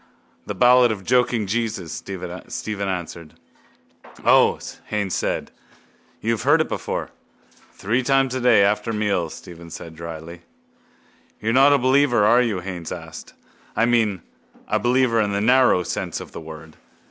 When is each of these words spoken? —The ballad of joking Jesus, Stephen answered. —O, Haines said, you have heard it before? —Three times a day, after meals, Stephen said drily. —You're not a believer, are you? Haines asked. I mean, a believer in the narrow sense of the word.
—The 0.47 0.55
ballad 0.55 0.91
of 0.91 1.03
joking 1.03 1.45
Jesus, 1.45 1.91
Stephen 1.93 2.87
answered. 2.89 3.35
—O, 4.25 4.57
Haines 4.85 5.13
said, 5.13 5.51
you 6.21 6.31
have 6.31 6.41
heard 6.41 6.59
it 6.59 6.67
before? 6.67 7.11
—Three 7.73 8.01
times 8.01 8.33
a 8.33 8.41
day, 8.41 8.63
after 8.63 8.93
meals, 8.93 9.35
Stephen 9.35 9.69
said 9.69 9.95
drily. 9.95 10.41
—You're 11.39 11.53
not 11.53 11.71
a 11.73 11.77
believer, 11.77 12.25
are 12.25 12.41
you? 12.41 12.61
Haines 12.61 12.91
asked. 12.91 13.35
I 13.75 13.85
mean, 13.85 14.23
a 14.67 14.79
believer 14.79 15.21
in 15.21 15.33
the 15.33 15.39
narrow 15.41 15.83
sense 15.83 16.19
of 16.19 16.31
the 16.31 16.41
word. 16.41 16.77